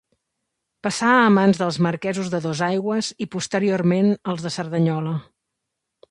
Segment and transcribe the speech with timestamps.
[0.85, 5.13] Passà a mans dels marquesos de Dosaigües i, posteriorment als de Cerdanyola.